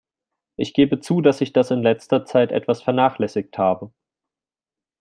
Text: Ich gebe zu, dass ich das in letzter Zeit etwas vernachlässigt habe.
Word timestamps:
Ich 0.55 0.73
gebe 0.73 0.99
zu, 0.99 1.21
dass 1.21 1.41
ich 1.41 1.53
das 1.53 1.69
in 1.69 1.83
letzter 1.83 2.25
Zeit 2.25 2.51
etwas 2.51 2.81
vernachlässigt 2.81 3.55
habe. 3.59 3.93